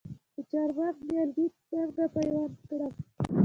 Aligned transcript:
د 0.35 0.37
چهارمغز 0.49 0.97
نیالګي 1.07 1.45
څنګه 1.69 2.03
پیوند 2.13 2.53
کړم؟ 2.67 2.93